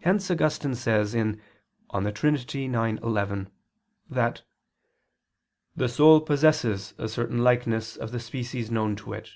[0.00, 1.36] Hence Augustine says (De
[2.12, 2.34] Trin.
[2.34, 3.50] ix, 11)
[4.10, 4.42] that
[5.76, 9.28] "the soul possesses a certain likeness of the species known to it."